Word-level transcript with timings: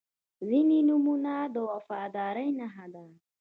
•ځینې 0.47 0.79
نومونه 0.89 1.33
د 1.53 1.55
وفادارۍ 1.71 2.49
نښه 2.59 2.85
ده. 2.93 3.05